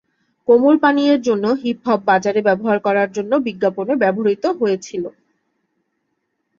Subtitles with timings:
[0.47, 5.03] কোমল পানীয়ের জন্য হিপ-হপ বাজারে ব্যবহার করার জন্য বিজ্ঞাপনে ব্যবহৃত হয়েছিল।